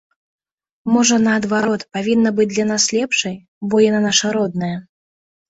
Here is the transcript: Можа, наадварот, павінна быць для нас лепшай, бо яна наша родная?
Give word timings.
Можа, 0.93 1.15
наадварот, 1.25 1.81
павінна 1.97 2.29
быць 2.39 2.49
для 2.55 2.65
нас 2.71 2.83
лепшай, 2.97 3.35
бо 3.71 3.85
яна 3.89 4.01
наша 4.09 4.27
родная? 4.41 4.73